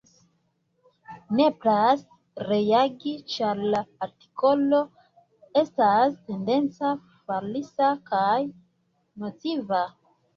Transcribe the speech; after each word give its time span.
Nepras 1.39 1.99
reagi, 2.45 3.11
ĉar 3.33 3.59
la 3.73 3.81
artikolo 4.05 4.79
estas 5.61 6.15
tendenca, 6.31 6.95
falsa 7.29 7.91
kaj 8.09 8.35
nociva. 9.25 9.83